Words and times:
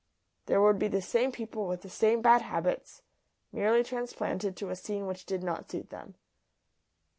There 0.47 0.59
would 0.63 0.79
be 0.79 0.87
the 0.87 0.99
same 0.99 1.31
people 1.31 1.67
with 1.67 1.83
the 1.83 1.87
same 1.89 2.23
bad 2.23 2.41
habits, 2.41 3.03
merely 3.51 3.83
transplanted 3.83 4.57
to 4.57 4.71
a 4.71 4.75
scene 4.75 5.05
which 5.05 5.27
did 5.27 5.43
not 5.43 5.69
suit 5.69 5.91
them. 5.91 6.15